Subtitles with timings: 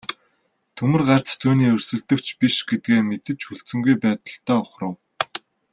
[0.79, 4.93] Төмөр гарт түүний өрсөлдөгч биш гэдгээ мэдэж хүлцэнгүй байдалтай ухрав.